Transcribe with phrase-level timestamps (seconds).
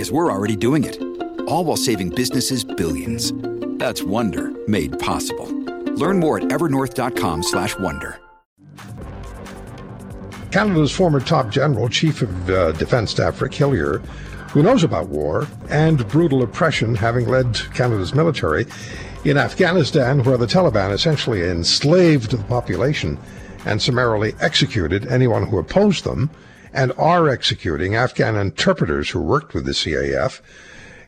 [0.00, 0.98] because we're already doing it.
[1.46, 3.34] All while saving businesses billions.
[3.78, 5.44] That's Wonder made possible.
[5.92, 8.18] Learn more at evernorth.com/wonder.
[10.50, 13.98] Canada's former top general, Chief of uh, Defence Staff Rick Hillier,
[14.52, 18.64] who knows about war and brutal oppression, having led Canada's military
[19.26, 23.18] in Afghanistan, where the Taliban essentially enslaved the population
[23.66, 26.30] and summarily executed anyone who opposed them
[26.72, 30.40] and are executing Afghan interpreters who worked with the CAF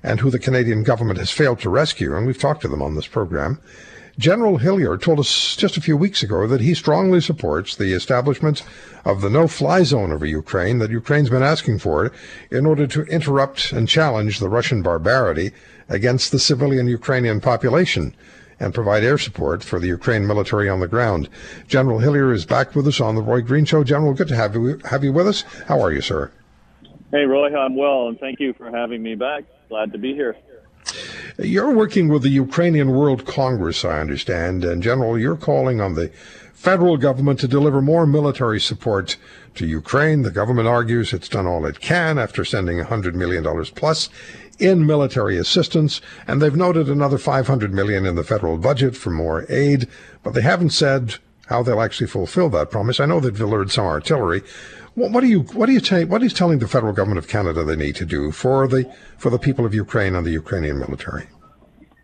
[0.03, 2.16] and who the Canadian government has failed to rescue.
[2.16, 3.61] And we've talked to them on this program.
[4.19, 8.62] General Hillier told us just a few weeks ago that he strongly supports the establishment
[9.06, 12.12] of the no-fly zone over Ukraine that Ukraine's been asking for
[12.50, 15.53] in order to interrupt and challenge the Russian barbarity
[15.89, 18.15] against the civilian Ukrainian population
[18.63, 21.29] and provide air support for the Ukraine military on the ground.
[21.67, 23.83] General Hillier is back with us on the Roy Green Show.
[23.83, 25.43] General, good to have you have you with us.
[25.67, 26.31] How are you, sir?
[27.11, 29.45] Hey, Roy, I'm well, and thank you for having me back.
[29.69, 30.37] Glad to be here.
[31.39, 36.11] You're working with the Ukrainian World Congress, I understand, and General, you're calling on the
[36.53, 39.17] federal government to deliver more military support
[39.57, 40.23] to Ukraine.
[40.23, 44.09] The government argues it's done all it can after sending $100 million plus
[44.58, 49.44] in military assistance, and they've noted another 500 million in the federal budget for more
[49.48, 49.89] aid,
[50.22, 53.00] but they haven't said how they'll actually fulfill that promise.
[53.00, 54.42] I know they've delivered some artillery.
[54.94, 57.64] What, are you what are you ta- what is telling the federal government of Canada
[57.64, 61.28] they need to do for the for the people of Ukraine and the Ukrainian military?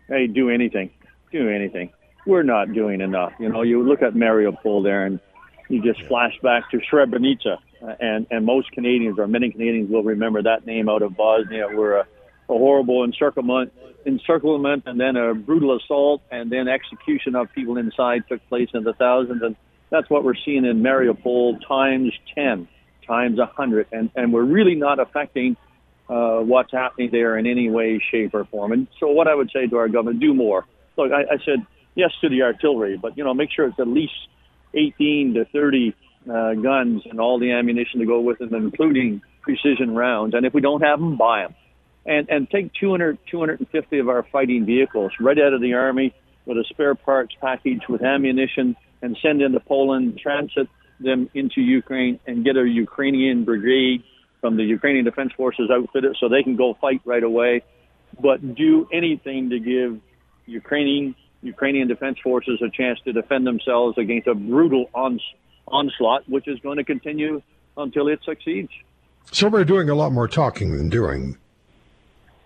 [0.07, 0.89] Hey, do anything,
[1.31, 1.91] do anything.
[2.25, 3.33] We're not doing enough.
[3.39, 5.19] You know, you look at Mariupol there, and
[5.69, 10.03] you just flash back to Srebrenica, uh, and and most Canadians or many Canadians will
[10.03, 12.07] remember that name out of Bosnia, where a
[12.57, 13.71] horrible encirclement,
[14.05, 18.83] encirclement, and then a brutal assault, and then execution of people inside took place in
[18.83, 19.41] the thousands.
[19.43, 19.55] And
[19.89, 22.67] that's what we're seeing in Mariupol times 10,
[23.07, 23.87] times a 100.
[23.91, 25.57] And, and we're really not affecting
[26.09, 28.71] uh, what's happening there in any way, shape, or form.
[28.71, 30.65] And so, what I would say to our government, do more.
[30.97, 33.87] Look, I, I said yes to the artillery, but you know, make sure it's at
[33.87, 34.13] least
[34.73, 35.95] 18 to 30
[36.27, 40.33] uh, guns and all the ammunition to go with them, including precision rounds.
[40.33, 41.55] And if we don't have them, buy them
[42.09, 46.13] and, and take 200, 250 of our fighting vehicles right out of the Army
[46.45, 50.67] with a spare parts package with ammunition and send into Poland, transit
[50.99, 54.03] them into Ukraine, and get a Ukrainian brigade
[54.41, 57.61] from the Ukrainian Defense Forces outfitted so they can go fight right away.
[58.19, 60.01] But do anything to give
[60.47, 65.21] Ukrainian Ukrainian Defense Forces a chance to defend themselves against a brutal ons-
[65.67, 67.41] onslaught, which is going to continue
[67.77, 68.71] until it succeeds.
[69.31, 71.37] So we're doing a lot more talking than doing.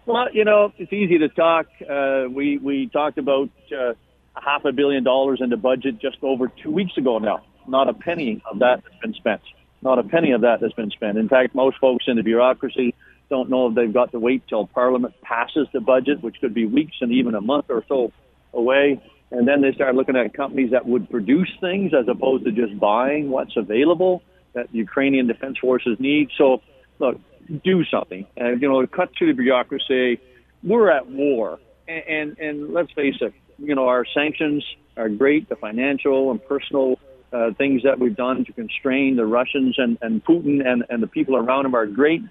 [0.05, 1.67] Well, you know, it's easy to talk.
[1.81, 3.93] Uh, we we talked about uh,
[4.35, 7.43] half a billion dollars in the budget just over two weeks ago now.
[7.67, 9.41] Not a penny of that has been spent.
[9.81, 11.17] Not a penny of that has been spent.
[11.17, 12.93] In fact, most folks in the bureaucracy
[13.29, 16.65] don't know if they've got to wait till Parliament passes the budget, which could be
[16.65, 18.11] weeks and even a month or so
[18.53, 19.01] away.
[19.31, 22.77] And then they start looking at companies that would produce things as opposed to just
[22.77, 24.21] buying what's available
[24.53, 26.29] that the Ukrainian defense forces need.
[26.37, 26.61] So,
[26.99, 27.19] look,
[27.63, 28.25] do something.
[28.35, 30.19] And, you know, cut to the bureaucracy.
[30.63, 31.59] We're at war.
[31.87, 34.63] And, and, and let's face it, you know, our sanctions
[34.97, 36.99] are great, the financial and personal
[37.31, 41.07] uh, things that we've done to constrain the Russians and, and Putin and, and the
[41.07, 42.21] people around him are great.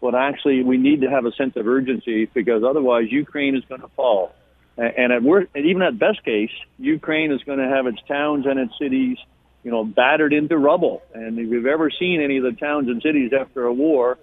[0.00, 3.80] But actually, we need to have a sense of urgency because otherwise, Ukraine is going
[3.80, 4.32] to fall.
[4.76, 8.44] And at worst, and even at best case, Ukraine is going to have its towns
[8.44, 9.16] and its cities,
[9.64, 11.02] you know, battered into rubble.
[11.14, 14.18] And if you've ever seen any of the towns and cities after a war,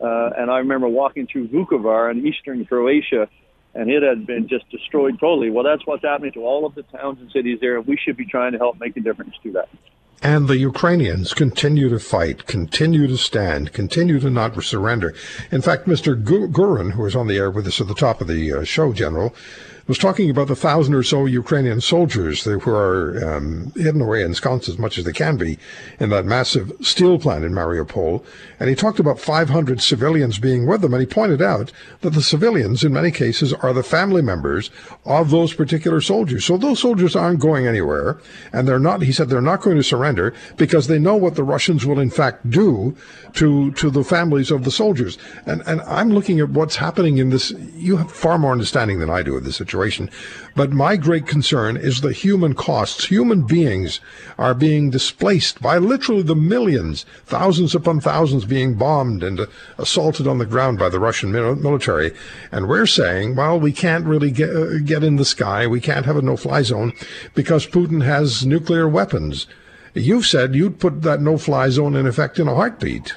[0.00, 3.28] uh, and I remember walking through Vukovar in eastern Croatia,
[3.74, 5.50] and it had been just destroyed totally.
[5.50, 8.16] Well, that's what's happening to all of the towns and cities there, and we should
[8.16, 9.68] be trying to help make a difference to that.
[10.20, 15.14] And the Ukrainians continue to fight, continue to stand, continue to not surrender.
[15.52, 16.20] In fact, Mr.
[16.20, 18.92] Gurin, who was on the air with us at the top of the uh, show,
[18.92, 19.32] General,
[19.88, 24.68] was talking about the thousand or so Ukrainian soldiers who are um, hidden away ensconced
[24.68, 25.58] as much as they can be
[25.98, 28.22] in that massive steel plant in Mariupol.
[28.60, 30.92] And he talked about 500 civilians being with them.
[30.92, 34.70] And he pointed out that the civilians, in many cases, are the family members
[35.06, 36.44] of those particular soldiers.
[36.44, 38.20] So those soldiers aren't going anywhere.
[38.52, 41.44] And they're not, he said, they're not going to surrender because they know what the
[41.44, 42.94] Russians will in fact do
[43.34, 45.16] to, to the families of the soldiers.
[45.46, 47.52] And, and I'm looking at what's happening in this.
[47.74, 49.77] You have far more understanding than I do of this situation.
[50.56, 53.06] But my great concern is the human costs.
[53.06, 54.00] Human beings
[54.36, 59.46] are being displaced by literally the millions, thousands upon thousands being bombed and
[59.78, 62.12] assaulted on the ground by the Russian military.
[62.50, 65.66] And we're saying, well, we can't really get, uh, get in the sky.
[65.66, 66.92] We can't have a no-fly zone
[67.34, 69.46] because Putin has nuclear weapons.
[69.94, 73.14] You've said you'd put that no-fly zone in effect in a heartbeat.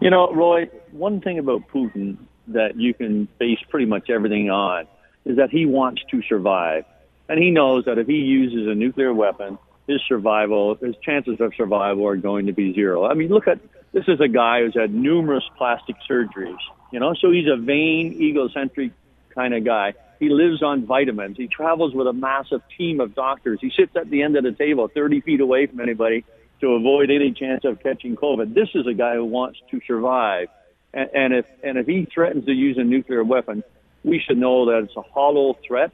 [0.00, 2.16] You know, Roy, one thing about Putin
[2.48, 4.86] that you can base pretty much everything on
[5.24, 6.84] is that he wants to survive.
[7.28, 11.52] And he knows that if he uses a nuclear weapon, his survival, his chances of
[11.56, 13.04] survival are going to be zero.
[13.04, 13.58] I mean, look at
[13.92, 16.58] this is a guy who's had numerous plastic surgeries,
[16.92, 18.92] you know, so he's a vain, egocentric
[19.34, 19.94] kind of guy.
[20.20, 21.36] He lives on vitamins.
[21.36, 23.58] He travels with a massive team of doctors.
[23.60, 26.24] He sits at the end of the table, 30 feet away from anybody
[26.60, 28.54] to avoid any chance of catching COVID.
[28.54, 30.48] This is a guy who wants to survive.
[30.92, 33.64] And, and if, and if he threatens to use a nuclear weapon,
[34.04, 35.92] we should know that it's a hollow threat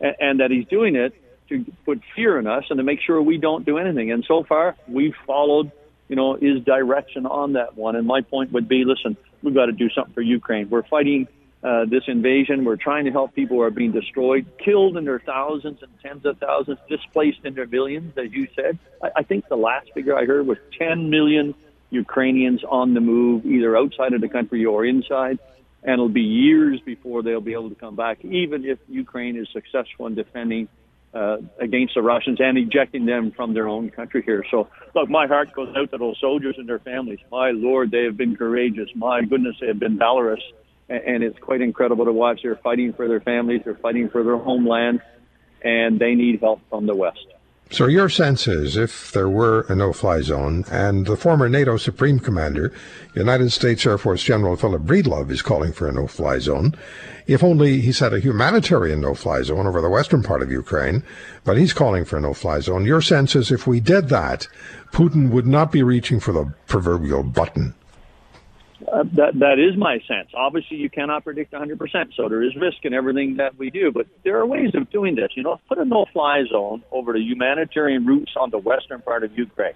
[0.00, 1.14] and, and that he's doing it
[1.48, 4.10] to put fear in us and to make sure we don't do anything.
[4.10, 5.70] And so far, we've followed,
[6.08, 7.96] you know, his direction on that one.
[7.96, 10.70] And my point would be, listen, we've got to do something for Ukraine.
[10.70, 11.28] We're fighting
[11.62, 12.64] uh, this invasion.
[12.64, 16.24] We're trying to help people who are being destroyed, killed in their thousands and tens
[16.24, 18.78] of thousands, displaced in their millions, as you said.
[19.02, 21.54] I, I think the last figure I heard was 10 million
[21.90, 25.38] Ukrainians on the move, either outside of the country or inside
[25.82, 29.48] and it'll be years before they'll be able to come back, even if Ukraine is
[29.52, 30.68] successful in defending
[31.14, 34.44] uh, against the Russians and ejecting them from their own country here.
[34.50, 37.18] So, look, my heart goes out to those soldiers and their families.
[37.30, 38.88] My Lord, they have been courageous.
[38.94, 40.40] My goodness, they have been valorous.
[40.88, 42.40] And, it's quite incredible to watch.
[42.42, 45.00] They're fighting for their families, they're fighting for their homeland,
[45.62, 47.26] and they need help from the West.
[47.72, 52.18] So your sense is if there were a no-fly zone and the former NATO Supreme
[52.18, 52.70] Commander,
[53.14, 56.74] United States Air Force General Philip Breedlove is calling for a no-fly zone,
[57.26, 61.02] if only he said a humanitarian no-fly zone over the western part of Ukraine,
[61.44, 62.84] but he's calling for a no-fly zone.
[62.84, 64.48] Your sense is if we did that,
[64.92, 67.74] Putin would not be reaching for the proverbial button.
[68.90, 70.30] Uh, that that is my sense.
[70.34, 71.78] Obviously, you cannot predict 100%,
[72.16, 73.92] so there is risk in everything that we do.
[73.92, 75.30] But there are ways of doing this.
[75.34, 79.36] You know, put a no-fly zone over the humanitarian routes on the western part of
[79.36, 79.74] Ukraine,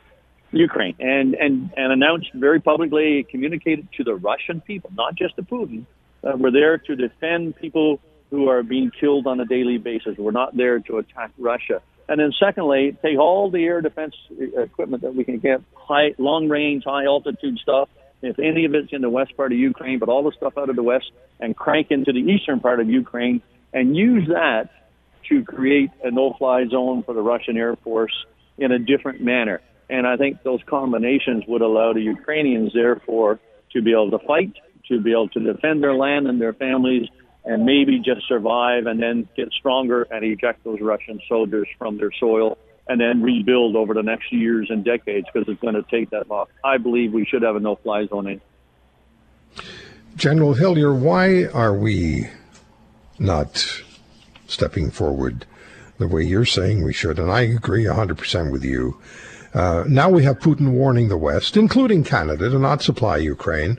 [0.50, 5.36] Ukraine, and and and announce very publicly, communicate it to the Russian people, not just
[5.36, 5.84] to Putin.
[6.24, 8.00] Uh, we're there to defend people
[8.30, 10.16] who are being killed on a daily basis.
[10.18, 11.80] We're not there to attack Russia.
[12.08, 16.48] And then secondly, take all the air defense equipment that we can get, high, long
[16.48, 17.88] range, high altitude stuff,
[18.22, 20.70] if any of it's in the west part of Ukraine, but all the stuff out
[20.70, 21.10] of the west,
[21.40, 23.42] and crank into the eastern part of Ukraine
[23.72, 24.70] and use that
[25.28, 28.14] to create a no-fly zone for the Russian Air Force
[28.58, 29.60] in a different manner.
[29.90, 33.38] And I think those combinations would allow the Ukrainians, therefore,
[33.72, 34.54] to be able to fight,
[34.88, 37.08] to be able to defend their land and their families,
[37.44, 42.10] and maybe just survive and then get stronger and eject those Russian soldiers from their
[42.18, 46.10] soil and then rebuild over the next years and decades because it's going to take
[46.10, 46.46] that long.
[46.62, 48.40] I believe we should have a no-fly zone in.
[50.16, 52.28] General Hillier, why are we
[53.18, 53.82] not
[54.46, 55.46] stepping forward
[55.98, 57.18] the way you're saying we should?
[57.18, 58.98] And I agree 100% with you.
[59.54, 63.78] Uh, now we have Putin warning the West, including Canada, to not supply Ukraine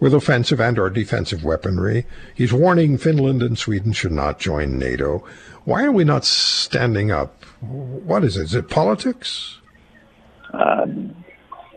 [0.00, 2.04] with offensive and or defensive weaponry.
[2.34, 5.24] He's warning Finland and Sweden should not join NATO.
[5.64, 7.44] Why are we not standing up?
[7.60, 8.44] What is it?
[8.44, 9.58] Is it politics?
[10.52, 10.86] Uh,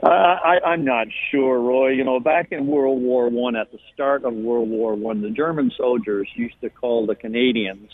[0.03, 1.89] I, I'm not sure, Roy.
[1.89, 5.29] You know, back in World War One, at the start of World War One, the
[5.29, 7.89] German soldiers used to call the Canadians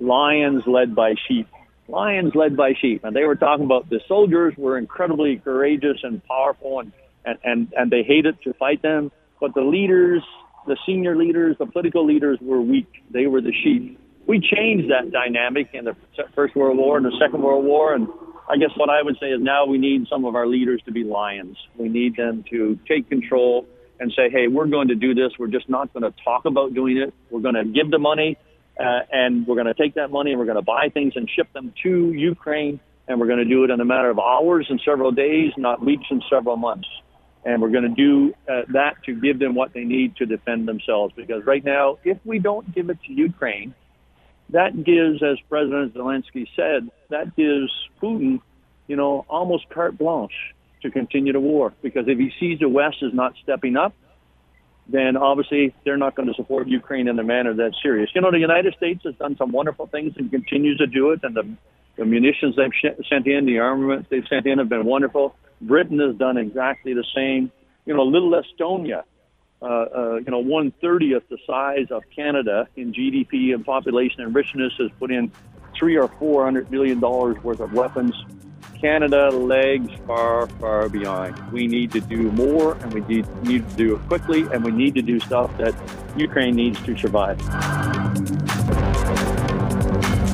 [0.00, 1.48] lions led by sheep.
[1.88, 6.24] Lions led by sheep, and they were talking about the soldiers were incredibly courageous and
[6.24, 6.92] powerful, and
[7.24, 10.22] and and, and they hated to fight them, but the leaders,
[10.66, 12.88] the senior leaders, the political leaders were weak.
[13.10, 13.98] They were the sheep
[14.30, 15.96] we changed that dynamic in the
[16.36, 17.94] First World War and the Second World War.
[17.94, 18.06] And
[18.48, 20.92] I guess what I would say is now we need some of our leaders to
[20.92, 21.56] be lions.
[21.76, 23.66] We need them to take control
[23.98, 25.32] and say, hey, we're going to do this.
[25.36, 27.12] We're just not going to talk about doing it.
[27.28, 28.38] We're going to give the money
[28.80, 31.28] uh, and we're going to take that money and we're going to buy things and
[31.28, 32.80] ship them to Ukraine.
[33.06, 35.84] And we're going to do it in a matter of hours and several days, not
[35.84, 36.88] weeks and several months.
[37.44, 40.68] And we're going to do uh, that to give them what they need to defend
[40.68, 41.12] themselves.
[41.16, 43.74] Because right now, if we don't give it to Ukraine,
[44.50, 47.70] that gives, as President Zelensky said, that gives
[48.00, 48.40] Putin,
[48.86, 51.72] you know, almost carte blanche to continue the war.
[51.82, 53.94] Because if he sees the West is not stepping up,
[54.90, 58.10] then obviously they're not going to support Ukraine in a manner that's serious.
[58.14, 61.20] You know, the United States has done some wonderful things and continues to do it,
[61.22, 61.48] and the,
[61.96, 65.34] the munitions they've sh- sent in, the armaments they've sent in have been wonderful.
[65.60, 67.52] Britain has done exactly the same.
[67.86, 69.04] You know, little Estonia,
[69.62, 74.34] uh, uh, you know, one thirtieth the size of Canada in GDP and population and
[74.34, 75.30] richness has put in
[75.78, 78.14] three or four hundred million dollars worth of weapons
[78.80, 81.38] Canada lags far, far behind.
[81.52, 84.70] We need to do more, and we need, need to do it quickly, and we
[84.70, 85.74] need to do stuff that
[86.16, 87.38] Ukraine needs to survive.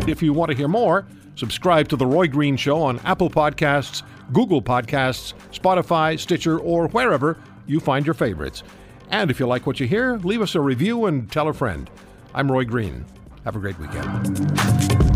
[0.09, 4.03] If you want to hear more, subscribe to The Roy Green Show on Apple Podcasts,
[4.33, 8.62] Google Podcasts, Spotify, Stitcher, or wherever you find your favorites.
[9.11, 11.91] And if you like what you hear, leave us a review and tell a friend.
[12.35, 13.05] I'm Roy Green.
[13.45, 15.15] Have a great weekend.